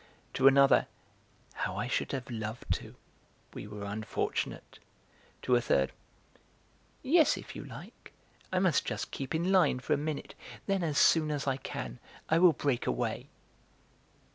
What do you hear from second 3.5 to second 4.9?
We were unfortunate!",